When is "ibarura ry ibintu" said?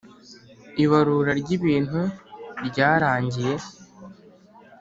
0.83-2.01